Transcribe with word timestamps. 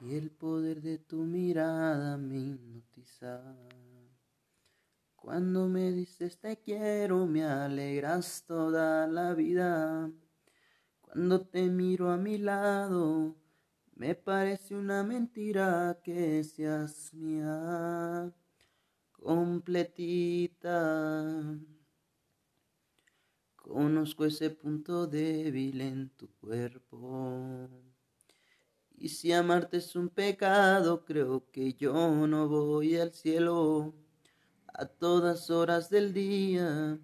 y 0.00 0.14
el 0.14 0.30
poder 0.30 0.80
de 0.80 0.98
tu 0.98 1.18
mirada 1.24 2.16
me 2.16 2.38
hipnotiza. 2.38 3.56
Cuando 5.14 5.68
me 5.68 5.92
dices 5.92 6.38
te 6.38 6.56
quiero, 6.58 7.26
me 7.26 7.44
alegras 7.44 8.44
toda 8.46 9.06
la 9.06 9.34
vida. 9.34 10.10
Cuando 11.02 11.42
te 11.46 11.68
miro 11.68 12.10
a 12.10 12.16
mi 12.16 12.38
lado, 12.38 13.36
me 13.94 14.14
parece 14.14 14.74
una 14.74 15.02
mentira 15.02 16.00
que 16.02 16.42
seas 16.44 17.12
mía, 17.12 18.32
completita. 19.12 20.54
Conozco 23.56 24.24
ese 24.24 24.48
punto 24.50 25.06
débil 25.06 25.80
en 25.82 26.08
tu 26.16 26.28
cuerpo. 26.40 27.89
Si 29.10 29.32
amarte 29.32 29.78
es 29.78 29.96
un 29.96 30.08
pecado, 30.08 31.04
creo 31.04 31.50
que 31.50 31.74
yo 31.74 32.28
no 32.28 32.48
voy 32.48 32.96
al 32.96 33.12
cielo 33.12 33.92
a 34.72 34.86
todas 34.86 35.50
horas 35.50 35.90
del 35.90 36.14
día. 36.14 36.96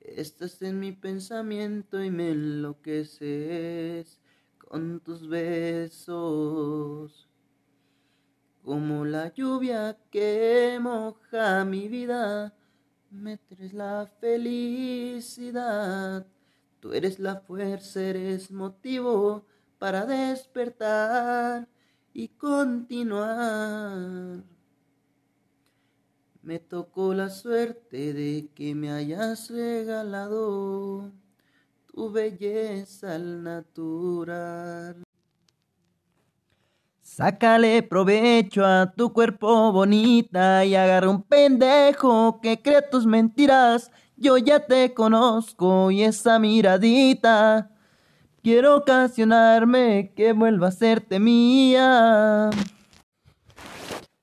Estás 0.00 0.62
en 0.62 0.78
mi 0.78 0.92
pensamiento 0.92 2.00
y 2.02 2.12
me 2.12 2.30
enloqueces 2.30 4.20
con 4.56 5.00
tus 5.00 5.28
besos. 5.28 7.28
Como 8.62 9.04
la 9.04 9.34
lluvia 9.34 9.98
que 10.12 10.78
moja 10.80 11.64
mi 11.64 11.88
vida, 11.88 12.54
me 13.10 13.36
traes 13.36 13.74
la 13.74 14.06
felicidad. 14.20 16.24
Tú 16.78 16.92
eres 16.92 17.18
la 17.18 17.40
fuerza, 17.40 18.00
eres 18.00 18.52
motivo 18.52 19.44
para 19.78 20.04
despertar 20.06 21.68
y 22.12 22.28
continuar. 22.28 23.38
Me 26.42 26.58
tocó 26.58 27.14
la 27.14 27.30
suerte 27.30 28.12
de 28.12 28.48
que 28.54 28.74
me 28.74 28.90
hayas 28.90 29.50
regalado 29.50 31.12
tu 31.86 32.10
belleza 32.10 33.14
al 33.14 33.42
natural. 33.42 35.02
Sácale 37.02 37.82
provecho 37.82 38.64
a 38.64 38.92
tu 38.92 39.12
cuerpo 39.12 39.72
bonita 39.72 40.64
y 40.64 40.74
agarra 40.74 41.10
un 41.10 41.22
pendejo 41.22 42.40
que 42.40 42.62
cree 42.62 42.82
tus 42.82 43.06
mentiras. 43.06 43.90
Yo 44.16 44.38
ya 44.38 44.60
te 44.60 44.94
conozco 44.94 45.90
y 45.90 46.02
esa 46.02 46.38
miradita 46.38 47.70
Quiero 48.50 48.76
ocasionarme 48.76 50.14
que 50.16 50.32
vuelva 50.32 50.68
a 50.68 50.70
serte 50.70 51.20
mía. 51.20 52.48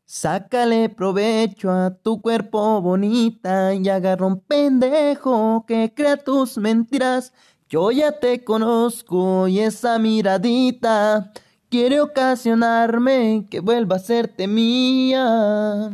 Sácale 0.04 0.90
provecho 0.90 1.70
a 1.70 1.96
tu 1.96 2.24
cuerpo 2.24 2.82
bonita 2.82 3.76
y 3.76 3.88
agarra 3.88 4.26
un 4.26 4.40
pendejo 4.40 5.64
que 5.68 5.94
crea 5.94 6.18
tus 6.18 6.58
mentiras. 6.58 7.34
Yo 7.70 7.92
ya 7.92 8.14
te 8.14 8.44
conozco 8.44 9.48
y 9.48 9.60
esa 9.60 10.00
miradita 10.00 11.32
quiere 11.70 12.02
ocasionarme 12.02 13.46
que 13.48 13.60
vuelva 13.60 13.98
a 13.98 14.00
serte 14.00 14.48
mía. 14.48 15.92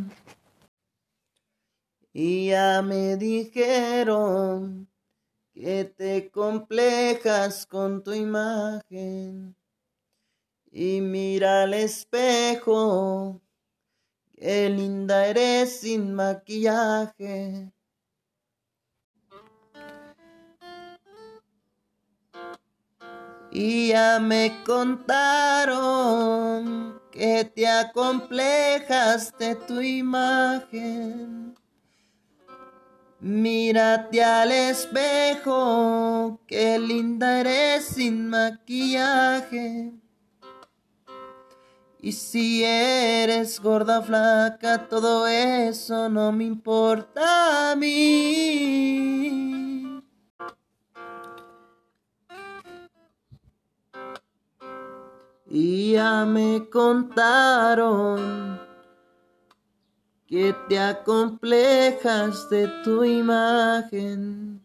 Y 2.14 2.46
ya 2.46 2.80
me 2.80 3.18
dijeron 3.18 4.88
que 5.62 5.84
te 5.84 6.28
complejas 6.32 7.66
con 7.66 8.02
tu 8.02 8.12
imagen 8.12 9.54
y 10.72 11.00
mira 11.00 11.62
al 11.62 11.74
espejo, 11.74 13.40
qué 14.34 14.68
linda 14.68 15.24
eres 15.24 15.78
sin 15.78 16.14
maquillaje. 16.14 17.72
Y 23.52 23.90
ya 23.90 24.18
me 24.18 24.64
contaron 24.66 25.70
que 27.12 27.44
te 27.44 27.68
acomplejas 27.68 29.32
de 29.38 29.54
tu 29.54 29.80
imagen 29.80 31.41
Mírate 33.24 34.20
al 34.24 34.50
espejo, 34.50 36.40
qué 36.48 36.76
linda 36.76 37.38
eres 37.38 37.84
sin 37.84 38.28
maquillaje. 38.28 39.92
Y 42.00 42.10
si 42.10 42.64
eres 42.64 43.60
gorda 43.60 44.02
flaca, 44.02 44.88
todo 44.88 45.28
eso 45.28 46.08
no 46.08 46.32
me 46.32 46.42
importa 46.42 47.70
a 47.70 47.76
mí. 47.76 48.82
Y 55.46 55.92
ya 55.92 56.24
me 56.24 56.68
contaron 56.68 58.61
que 60.32 60.56
te 60.66 60.78
acomplejas 60.78 62.48
de 62.48 62.66
tu 62.82 63.04
imagen. 63.04 64.64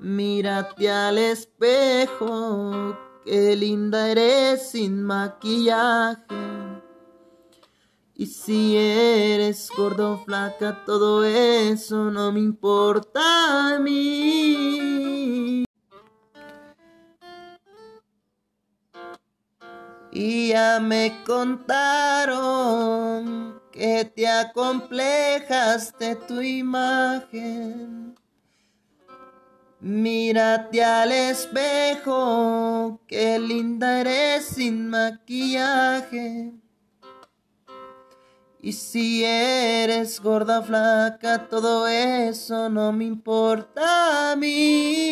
Mírate 0.00 0.90
al 0.90 1.18
espejo, 1.18 2.98
qué 3.24 3.54
linda 3.54 4.08
eres 4.10 4.70
sin 4.70 5.04
maquillaje. 5.04 6.34
Y 8.16 8.26
si 8.26 8.76
eres 8.76 9.70
gordo 9.76 10.14
o 10.14 10.18
flaca, 10.24 10.82
todo 10.84 11.24
eso 11.24 12.10
no 12.10 12.32
me 12.32 12.40
importa 12.40 13.76
a 13.76 13.78
mí. 13.78 15.64
Y 20.10 20.48
ya 20.48 20.80
me 20.80 21.22
contaron 21.24 22.82
que 23.72 24.04
te 24.04 24.28
acomplejas 24.28 25.98
de 25.98 26.14
tu 26.14 26.40
imagen. 26.40 28.14
Mírate 29.80 30.84
al 30.84 31.10
espejo, 31.10 33.00
qué 33.08 33.38
linda 33.38 34.00
eres 34.00 34.44
sin 34.44 34.88
maquillaje. 34.88 36.52
Y 38.60 38.72
si 38.74 39.24
eres 39.24 40.20
gorda 40.20 40.62
flaca, 40.62 41.48
todo 41.48 41.88
eso 41.88 42.68
no 42.68 42.92
me 42.92 43.06
importa 43.06 44.30
a 44.30 44.36
mí. 44.36 45.11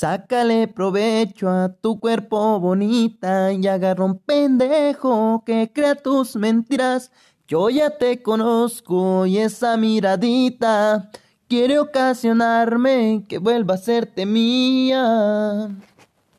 Sácale 0.00 0.66
provecho 0.66 1.50
a 1.50 1.68
tu 1.68 2.00
cuerpo 2.00 2.58
bonita 2.58 3.52
y 3.52 3.66
agarra 3.66 4.06
un 4.06 4.18
pendejo 4.18 5.42
que 5.44 5.70
crea 5.74 5.94
tus 5.94 6.36
mentiras. 6.36 7.12
Yo 7.46 7.68
ya 7.68 7.90
te 7.90 8.22
conozco 8.22 9.26
y 9.26 9.36
esa 9.36 9.76
miradita 9.76 11.10
quiere 11.48 11.78
ocasionarme 11.78 13.26
que 13.28 13.36
vuelva 13.36 13.74
a 13.74 13.76
serte 13.76 14.24
mía. 14.24 15.68